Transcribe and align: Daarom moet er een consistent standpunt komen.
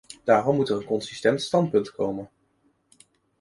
Daarom 0.23 0.55
moet 0.55 0.69
er 0.69 0.77
een 0.77 0.83
consistent 0.85 1.41
standpunt 1.41 1.91
komen. 1.91 2.29